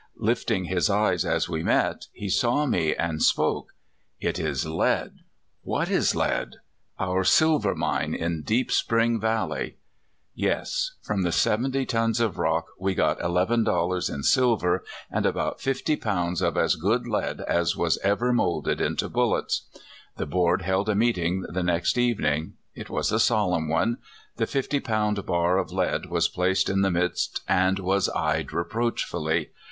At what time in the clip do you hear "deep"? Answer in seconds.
8.41-8.71